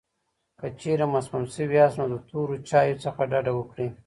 [0.59, 3.87] که چېرې مسموم شوي یاست، نو د تورو چایو څخه ډډه وکړئ.